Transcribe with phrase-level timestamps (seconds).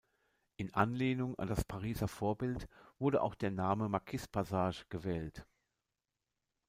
[0.55, 2.67] In Anlehnung an das Pariser Vorbild
[2.97, 5.45] wurde auch der Name Markiz-Passage gewählt.